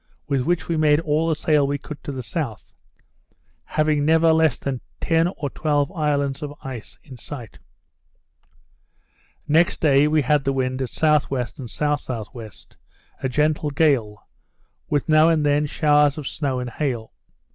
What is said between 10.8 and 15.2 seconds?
at S.W. and S.S.W., a gentle gale, with